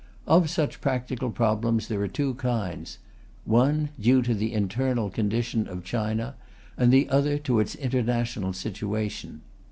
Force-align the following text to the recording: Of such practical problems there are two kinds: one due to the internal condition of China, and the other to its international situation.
Of 0.25 0.49
such 0.49 0.81
practical 0.81 1.29
problems 1.29 1.87
there 1.87 2.01
are 2.01 2.07
two 2.07 2.33
kinds: 2.33 2.97
one 3.45 3.89
due 3.99 4.23
to 4.23 4.33
the 4.33 4.51
internal 4.51 5.11
condition 5.11 5.67
of 5.67 5.83
China, 5.83 6.33
and 6.75 6.91
the 6.91 7.07
other 7.11 7.37
to 7.37 7.59
its 7.59 7.75
international 7.75 8.53
situation. 8.53 9.41